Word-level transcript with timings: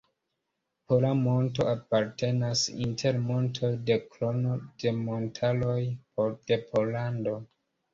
Pola 0.87 1.11
monto 1.19 1.67
apartenas 1.73 2.65
inter 2.87 3.21
montoj 3.29 3.73
de 3.93 4.01
Krono 4.17 4.59
de 4.67 4.97
montaroj 5.07 5.81
de 6.37 6.65
Pollando. 6.75 7.43